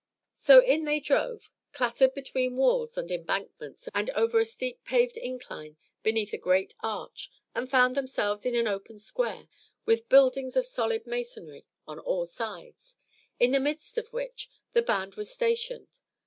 '"So 0.47 0.61
in 0.63 0.85
they 0.85 0.99
drove, 0.99 1.51
clattered 1.73 2.15
between 2.15 2.55
walls 2.55 2.97
and 2.97 3.11
embankments, 3.11 3.87
and 3.93 4.09
over 4.15 4.39
a 4.39 4.45
steep 4.45 4.83
paved 4.83 5.15
incline 5.15 5.77
beneath 6.01 6.33
a 6.33 6.39
great 6.39 6.73
arch, 6.79 7.29
and 7.53 7.69
found 7.69 7.93
themselves 7.93 8.43
in 8.43 8.55
an 8.55 8.67
open 8.67 8.97
square, 8.97 9.47
with 9.85 10.09
buildings 10.09 10.57
of 10.57 10.65
solid 10.65 11.05
masonry 11.05 11.67
on 11.87 11.99
all 11.99 12.25
sides, 12.25 12.95
in 13.39 13.51
the 13.51 13.59
midst 13.59 13.95
of 13.99 14.11
which 14.11 14.49
the 14.73 14.81
band 14.81 15.13
was 15.13 15.29
stationed. 15.31 15.99